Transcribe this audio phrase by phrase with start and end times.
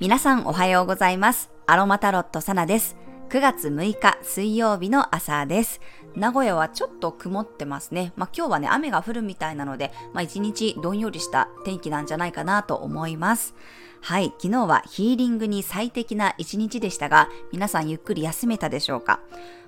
[0.00, 1.50] 皆さんおはようございます。
[1.66, 2.96] アロマタロットサナです。
[3.28, 5.82] 9月6日水曜日の朝です。
[6.18, 8.12] 名古屋はちょっと曇ってますね。
[8.16, 13.54] まあ今日はね、雨が降るみたいなので、まあ一日どんよりした天気なんじゃないかなと思います。
[14.00, 19.20] はい、昨日はヒーリングに最適な一日でしたが、皆さんゆっくり休めたでしょうか？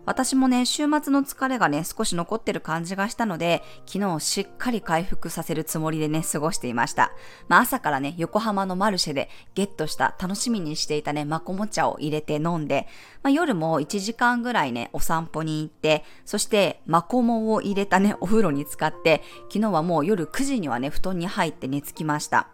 [0.06, 7.12] 私もね、週末の疲れがね、少し残ってる感じがしたので、昨日しっかり回復させるつもりでね、過ごしていました。
[7.48, 12.86] まあ朝からね、横浜のマルシェでゲットした楽しみにしていたね、マコモ茶を入れて飲んで、
[13.22, 22.48] まあ夜も1時間ぐらいね、お散歩に行って、そしてマコモを入れたね、お風呂に使って、昨日はもう夜9時にはね、布団に入って寝つきました。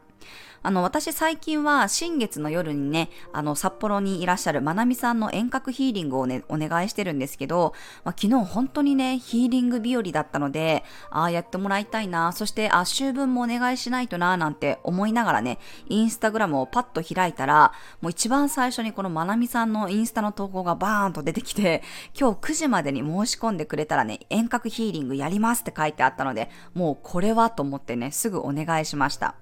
[0.66, 21.84] あの、私最近は新月の夜にね、あの、札幌にいらっしゃるまなみさんの遠隔ヒーリングをね、お願いしてるんですけど、まあ、昨日本当にね、ヒーリング日和だったので、ああ、やってもらいたいな、そして、あ、週分もお願いしないとな、なんて思いながらね、インスタグラムをパッと開いたら、もう一番最初にこのまなみさんのインスタの投稿がバーンと出てきて、
[22.18, 29.36] 今日9時までに申し込んでくれたらね、遠隔ヒーリングやりますって書いてあったので、もうこれはと思ってね、すぐお願いしました。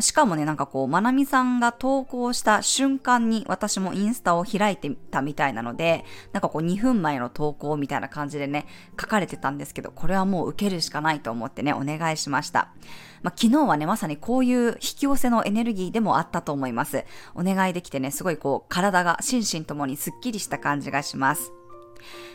[0.00, 8.66] しかもね、なんかこう、まなみさんが投稿した瞬間に私もインスタを開いてたみたいなので、なんかこう2分前の投稿みたいな感じでね、
[9.00, 12.68] 書かれてたんですけど、これはもう受けるしかないと思ってね、お願いしました。
[13.22, 17.04] まあ、昨日はね、まさにこういう引き寄せのエネルギーでもあったと思います。
[17.34, 21.52] お願いできてね、すごいこう、体が心身ともにスッキリした感じがします。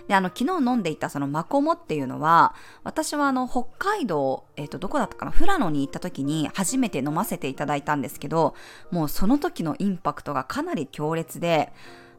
[0.07, 8.55] で、あの、昨日飲んでいたそのマコモっていうのは、私はあの、北海道、えっ、ー、と、どこだったかな富良野に行った時に初めて飲ませていただいたんですけど、
[8.91, 11.71] もうその時のインパクトがかなり強烈で、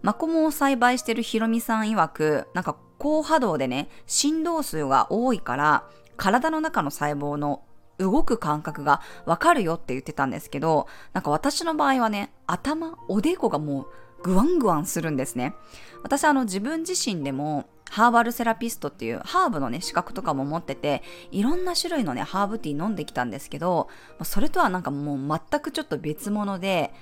[0.02, 5.84] マコモを栽培してるヒロミさん曰く、なんか高波動でね、振動数が多いから、
[6.16, 7.62] 体の中の細胞の
[7.98, 13.86] 動く感覚がわかるよって言ってたんですけど、なんか私の場合はね、頭、おでこがもう
[14.22, 15.54] グワングワンするんですね。
[16.02, 23.88] 私あの自分自身でもハーバルセラピストっていうハーブのね資格とかも持ってていろんな種類のねハーブティー飲んできたんですけど
[24.22, 26.92] それとはなんかもう全くちょっと別物で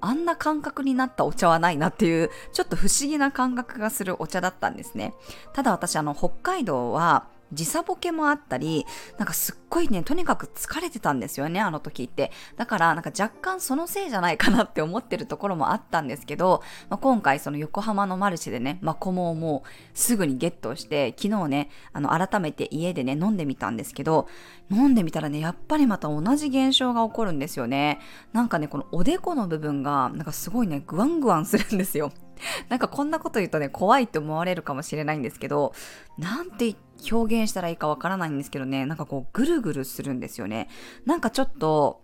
[0.00, 5.14] あんな感覚になったお茶はないなっていうちょっと不思議な感覚がするお茶だったんですね
[5.54, 8.84] ただ私あの北海道は時差ボケもあったり、
[9.18, 12.30] なんかすっごいね、とにかく疲れてたんですよね、あの時って。
[12.56, 24.28] だから、なんか若干そのせいじゃないかなって思ってるところもあったんですけど、まあ、今回その横浜のマルシェでね、マコモをもうすぐにゲットして、昨日ね、あの、改めて家でね、飲んでみたんですけど、
[24.70, 28.00] 飲んでみたらね、やっぱりまた同じ現象が起こるんですよね。
[28.32, 32.12] なんかね、このおでこの部分が、なんかすごいね、グワングワンするんですよ。
[32.68, 35.72] なんかこんなこと言うとね、怖いって思われるかもしれないんですけど、
[36.18, 36.76] なんて
[37.10, 40.68] 表現したらいいかわからないんですけどね、なんかこうぐるぐるするんですよね。
[41.04, 42.02] なんかちょっと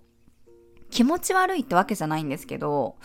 [0.91, 2.97] 気持ち悪いってわけじゃないんですけど、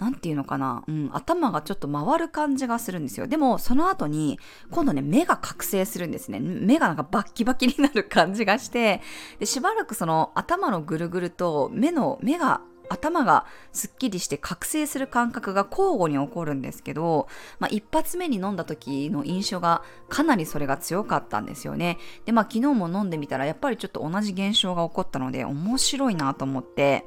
[0.00, 3.26] なんていうのかな、うん、頭がちょっと回る感じがするんですよ。
[3.26, 4.38] でも、その後に、
[4.70, 6.40] 今度ね、目が覚醒するんですね。
[6.40, 9.02] 目がなんかバッキバキになる感じがして、
[9.38, 17.28] で、しばらくその頭のぐるぐると目の、目が頭がすっきりして覚醒する感覚が交互に起こるんですけど、
[17.58, 21.98] まあ、一発目に飲んだ時の印象がかなりそれが強かったんですよね。
[22.26, 27.06] で、まあ昨日も飲んでみたらやっぱりちょっと同じ現象が起こったので面白いなと思って、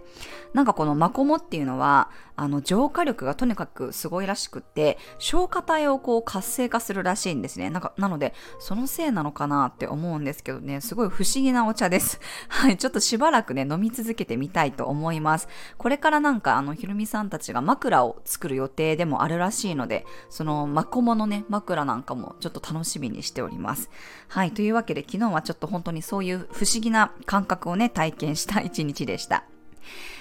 [0.54, 7.70] なんかこのマコモっていうのは、あの浄化力がとにかくすごいらしくって、消化体をこう活性化するらしいんですね。
[7.70, 12.20] なんか、なので、そのせいなのかなって思うんですけどね、すごい不思議なお茶です。
[12.50, 15.48] はい、ちょっとしばらくね、飲み続けてみたいと思います。
[15.78, 23.90] これからなんかあのひろみさんたちが枕を作る予定でもあるらしいので、そのマコモのね、枕なんかもちょっと楽しみにしております。
[24.28, 29.46] はい、というわけで昨日はちょっと本当にそういう不思議な感覚をね、体験した一日でした。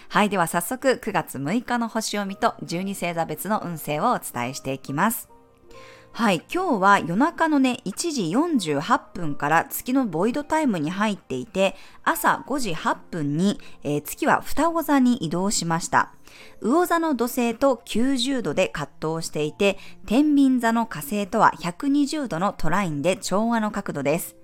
[0.08, 5.31] はい、では早速9月6日の星読みと12星座別の運勢をお伝えしていきます。
[6.14, 8.22] はい、今日は夜中のね、1時
[8.76, 11.74] 48分から月のボイドタイムに入っていて、
[12.04, 16.12] 朝5時8分に、えー、月は双子座に移動しました。
[16.60, 24.41] 魚座の土星と90度で葛藤していて、天秤座の火星とは120度のトラインで調和の角度です。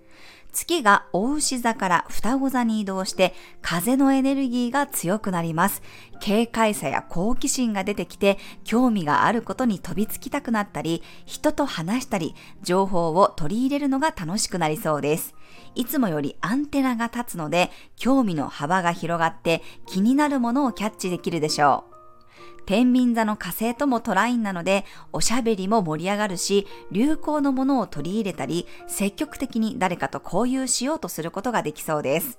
[0.52, 5.82] 月が大牛座から双子座に移動して風のエネルギーが強くなります。
[6.20, 15.34] 警戒さや好奇心が出てきて興味があることに飛びつきたくなったり、人と話したり、情報を取り入れるのが楽しくなりそうです。
[15.74, 21.87] いつもよりアンテナが立つので興味の幅が広がって気になるものをキャッチできるでしょう。
[22.68, 24.84] 天秤座の火星ともトラインなので、
[25.14, 32.38] おしゃべりも盛り上がるし、流行のものを取り入れたり、積極的に誰かと交流しようとすることができそうです。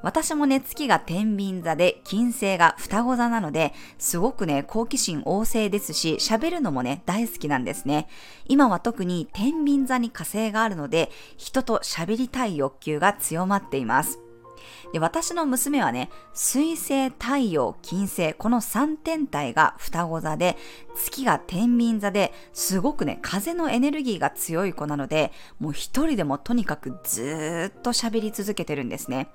[0.00, 8.08] 私もね、月が天秤座で、金星が双子座なので、すごくね、好奇心旺盛ですし、喋るのもね、大好きなんですね。
[8.46, 14.23] 今は特に天秤座に火星があるので、人と喋りたい欲求が強まっています。
[14.92, 20.56] で私の娘はね、水星、太陽、金星、この3天体が双子座で、
[20.96, 29.28] 月が天秤座で、すごくね、風のエネルギーが強い子なので、もう一人でもとにかくずっと喋り続けてるんですね。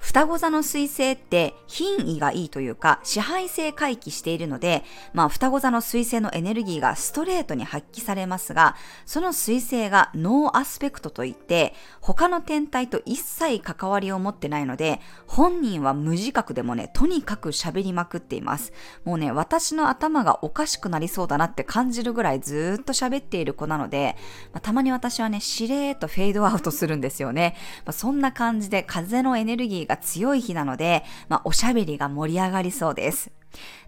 [0.00, 4.82] 双子座の彗星って品位がいいというか支配性回帰しているので、
[5.12, 8.76] まあ双子座の水星のエネルギーがストレートに発揮されますが、
[9.06, 18.72] その水星がノーアスペクトといって他の天体と一切関わりを持ってないので、本人は無自覚でもね、とにかく喋りまくっています。
[19.04, 24.16] もうね、私の頭がおかしくなりそうだなって感じるぐらいずっと喋っている子なので、
[24.52, 27.54] まあ、たまに私はね、しれーっとフェードアウトするんですよね。
[27.84, 33.32] まあ、そんな感じで風のエネルギーが強い日なので、まあ、おしゃべりが盛り上がりそうです。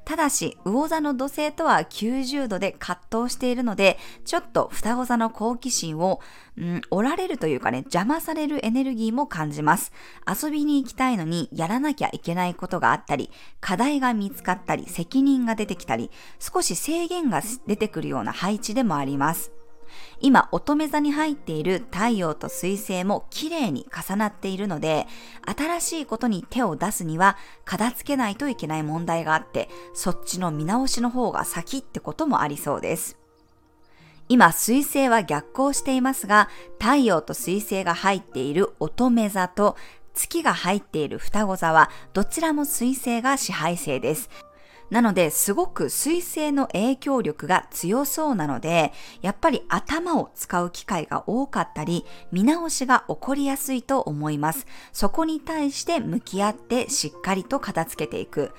[0.05, 6.21] ただし、魚座の土星とは90度で葛藤しているので、ちょっと双子座の好奇心を、
[6.59, 9.93] うん、折られるというかね、邪魔されるエネルギーも感じます。
[10.27, 16.11] 遊びに行きたいのにやらなきゃいけないことがあったり、課題が見つかったり、責任が出てきたり、
[16.41, 19.62] 少し制限が出てくるような配置でもあります。
[20.23, 25.09] 今乙女座に入っている太陽と水星も綺麗に重なっているので、
[25.45, 33.19] 新しいことに手を出すには片付けないといけない問題があって、そっちの見直しの方が先ってこともありそうです。
[34.29, 36.49] 今、水星は逆行していますが、
[36.79, 39.77] 太陽と水星が入っている乙女座と
[40.15, 44.31] 月が入っている双子座は、どちらも水星が支配星です。
[44.93, 48.93] なので、すごく水星の影響力が強そうなので、
[49.23, 54.67] やっぱり頭を使う機会が多かったり、見直しが起こりやすいと思います。
[54.93, 58.53] そこに対して向き合ってしっかりと片付けていく。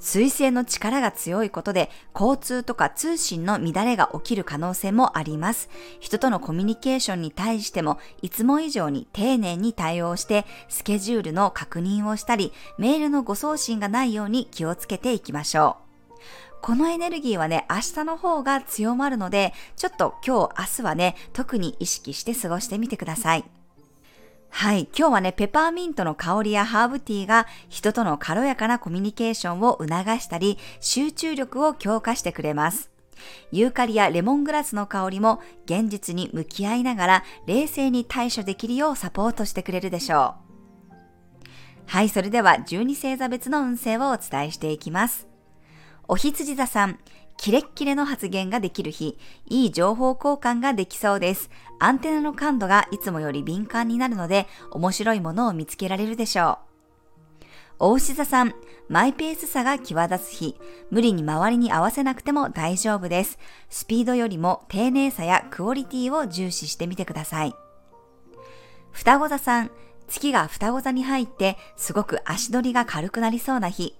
[0.00, 5.68] 水星の力が強いことで交通とか通信の乱れが起きる可能性もあります。
[6.00, 15.90] 人とのコミュニケーションに対してもいつも以上に丁寧に対応してスケジュールの確認をしたりメールの誤送信がないように気をつけていきましょう。
[16.62, 23.59] このエネルギーはね、明日の方が強まるので、ちょっと今日、明日はね、特に意識して過ごしてみてください。
[24.50, 24.88] はい。
[24.96, 29.88] 今日はね、ペパーミントの香りやハーブティーが人との軽やかなコミュニケーションを促
[30.18, 32.90] したり、集中力を強化してくれます。
[33.52, 40.34] ユーカリやレモングラスの香りも現実に向き合いながら冷静に対処できるようサポートしてくれるでしょ
[40.92, 40.94] う。
[41.86, 42.08] はい。
[42.08, 45.28] それでは12星座別の運勢をお伝えしていきます。
[46.06, 46.98] お羊座さん、
[47.40, 49.16] キレッキレの発言ができる日、
[49.46, 51.48] いい情報交換ができそうです。
[51.78, 56.58] アンテナの感度がいつもより敏感になるので、面白いものを見つけられるでしょ
[57.40, 57.46] う。
[57.78, 58.52] 大牛座さん、
[58.90, 60.60] マイペースさが際立つ日、
[60.90, 63.38] 無理に周りに合わせなくても大丈夫です。
[63.70, 67.54] スピードよりも丁寧さやクオリティを重視してみてください。
[68.92, 69.70] 双子座さん、
[70.08, 73.96] 月が双子座に入ってすごく足取りが軽くなりそうな日、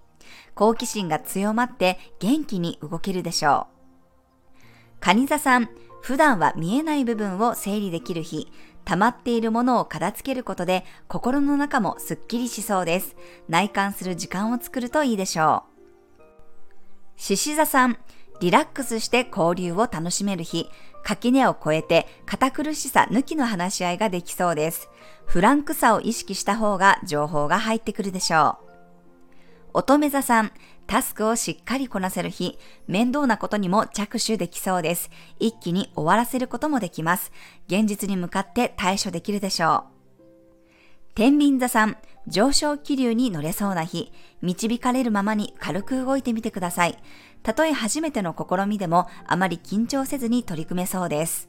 [0.54, 3.80] 好奇心が強まって元気に動けるでしょう。
[5.00, 5.68] 蟹座さん、
[6.02, 8.50] 普段は見えない部分を整理できる日、
[8.84, 13.16] 溜まっているものを片付けることで心の中もすっきりしそうです。
[13.48, 15.64] 内観する時間を作るといいでしょ
[16.18, 16.22] う。
[17.16, 17.98] 獅子座さん、
[18.40, 20.70] リラックスして交流を楽しめる日、
[21.02, 24.88] 垣根を越えて堅苦しさ抜きの話し合いができそうです。
[25.26, 28.69] フランクさを意識した方が情報が入ってくるでしょう。
[29.72, 30.52] 乙女座さん、
[30.86, 32.58] タスクをしっかりこなせる日、
[32.88, 35.10] 面倒なことにも着手できそうです。
[35.38, 37.30] 一気に終わらせることもできます。
[37.68, 40.00] 現実に向かって対処できるでしょう。
[41.14, 41.96] 天秤座さん、
[42.26, 44.12] 上昇気流に乗れそうな日、
[44.42, 46.98] 導かれるままに軽く動いてみてください。
[47.42, 51.48] たとえ初めての試みでもあまり緊張せずに取り組めそうです。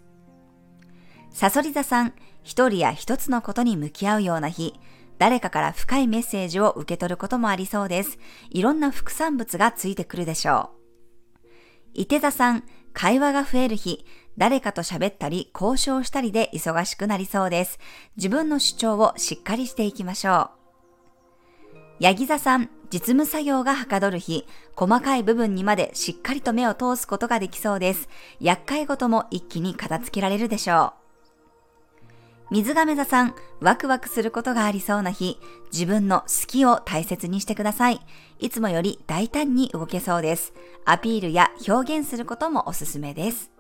[1.32, 2.14] サソリ座さん、
[2.44, 4.80] 一人や一つのことに向き合うような日、
[5.22, 8.18] 誰かから深いメッセージを受け取ることもありそうです。
[8.50, 10.72] いろんな副産物がついてくるでしょ
[11.46, 11.50] う。
[11.94, 14.04] 伊手座さん、会話が増える日、
[14.40, 17.78] 誰かと喋ったり交渉したりで忙しくなりそうです。
[18.18, 20.50] 自分の主張をしっかりしていきましょ
[21.70, 21.78] う。
[22.00, 28.10] ヤギ座さん、実務作業がはかどる日、細かい部分にまでしっかりと目を通すことができそうです。
[28.40, 31.01] 厄介事も一気に片付けられるでしょう。
[32.52, 35.40] 水亀座さん、ワクワクすることがありそうな日、
[35.72, 38.02] 自分の好きを大切にしてください。
[38.40, 40.54] いつもより大胆に動けそうです。
[40.84, 43.52] アピールや表現することもおすすめです。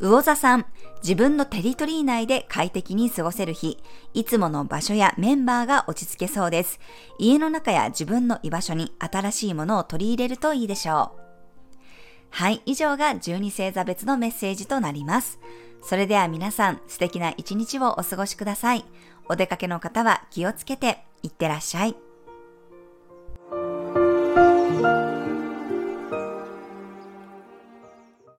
[0.00, 0.66] 魚座さん、
[1.04, 3.78] 自分のテリトリー内で快適に過ごせる日、
[4.12, 6.80] いつもの場所やメンバーが落ち着けそうです。
[7.20, 11.22] 家の中や自分の居場所に新しいものを取り入れるといいでしょう。
[12.30, 15.38] はい、以上が12星座別のメッセージとなります。
[15.82, 18.84] それでは皆さん、素敵な一日をお過ごしください。
[19.28, 21.96] お出かけの方は気をつけて、いってらっしゃい。